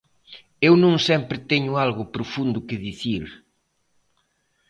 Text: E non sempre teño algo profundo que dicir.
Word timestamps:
E 0.67 0.67
non 0.83 0.95
sempre 1.07 1.37
teño 1.51 1.73
algo 1.85 2.11
profundo 2.15 2.65
que 2.67 2.81
dicir. 2.85 3.25